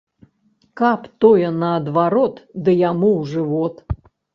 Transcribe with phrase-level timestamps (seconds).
[0.81, 3.75] Каб тое наадварот ды яму ў жывот.